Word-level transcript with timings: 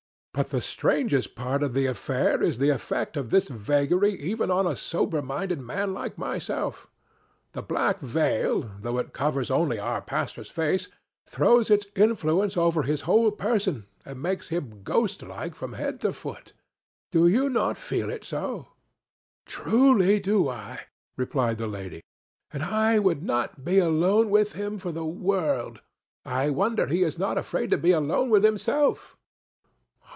"But 0.33 0.51
the 0.51 0.61
strangest 0.61 1.35
part 1.35 1.61
of 1.61 1.73
the 1.73 1.87
affair 1.87 2.41
is 2.41 2.57
the 2.57 2.69
effect 2.69 3.17
of 3.17 3.31
this 3.31 3.49
vagary 3.49 4.13
even 4.13 4.49
on 4.49 4.65
a 4.65 4.77
sober 4.77 5.21
minded 5.21 5.59
man 5.59 5.93
like 5.93 6.17
myself. 6.17 6.87
The 7.51 7.61
black 7.61 7.99
veil, 7.99 8.71
though 8.79 8.97
it 8.97 9.11
covers 9.11 9.51
only 9.51 9.77
our 9.77 10.01
pastor's 10.01 10.49
face, 10.49 10.87
throws 11.27 11.69
its 11.69 11.85
influence 11.97 12.55
over 12.55 12.83
his 12.83 13.01
whole 13.01 13.29
person 13.31 13.87
and 14.05 14.21
makes 14.21 14.47
him 14.47 14.83
ghost 14.83 15.21
like 15.21 15.53
from 15.53 15.73
head 15.73 15.99
to 16.01 16.13
foot. 16.13 16.53
Do 17.11 17.27
you 17.27 17.49
not 17.49 17.75
feel 17.75 18.09
it 18.09 18.23
so?" 18.23 18.69
"Truly 19.45 20.21
do 20.21 20.47
I," 20.47 20.85
replied 21.17 21.57
the 21.57 21.67
lady; 21.67 22.01
"and 22.53 22.63
I 22.63 22.99
would 22.99 23.21
not 23.21 23.65
be 23.65 23.79
alone 23.79 24.29
with 24.29 24.53
him 24.53 24.77
for 24.77 24.93
the 24.93 25.05
world. 25.05 25.81
I 26.23 26.49
wonder 26.51 26.87
he 26.87 27.03
is 27.03 27.19
not 27.19 27.37
afraid 27.37 27.69
to 27.71 27.77
be 27.77 27.91
alone 27.91 28.29
with 28.29 28.45
himself." 28.45 29.17